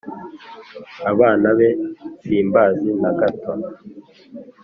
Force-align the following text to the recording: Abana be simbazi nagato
Abana 1.11 1.47
be 1.57 1.69
simbazi 2.21 2.89
nagato 3.01 3.51